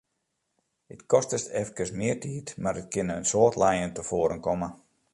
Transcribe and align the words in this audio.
It 0.95 1.01
kostet 1.13 1.45
efkes 1.61 1.91
mear 1.99 2.17
tiid, 2.23 2.47
mar 2.63 2.79
it 2.81 2.91
kin 2.93 3.13
in 3.17 3.25
soad 3.31 3.55
lijen 3.63 3.93
tefoaren 3.95 4.41
komme. 4.47 4.69